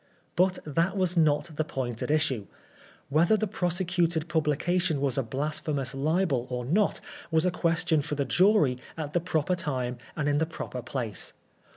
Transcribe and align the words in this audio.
But 0.35 0.57
that 0.65 0.97
was 0.97 1.15
not 1.15 1.51
the 1.57 1.63
point 1.63 2.01
at 2.01 2.09
issue. 2.09 2.47
Whether 3.09 3.37
the 3.37 3.45
prosecuted 3.45 4.27
publication 4.27 4.99
was 4.99 5.15
a 5.15 5.21
blasphemous 5.21 5.93
libel 5.93 6.47
or 6.49 6.65
not, 6.65 6.99
was 7.29 7.45
a 7.45 7.51
question 7.51 8.01
for 8.01 8.15
the 8.15 8.25
jury 8.25 8.79
at 8.97 9.13
the 9.13 9.19
proper 9.19 9.55
time 9.55 9.99
and 10.15 10.27
in 10.27 10.39
the 10.39 10.47
proper 10.47 10.81
place. 10.81 11.33